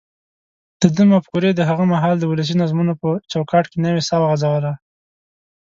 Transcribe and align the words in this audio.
دده 0.81 1.03
مفکورې 1.13 1.51
د 1.55 1.61
هغه 1.69 1.83
مهال 1.93 2.15
د 2.19 2.25
ولسي 2.31 2.55
نظمونو 2.61 2.93
په 3.01 3.09
چوکاټونو 3.31 3.71
کې 3.71 3.81
نوې 3.85 4.01
ساه 4.09 4.19
وغځوله. 4.21 4.73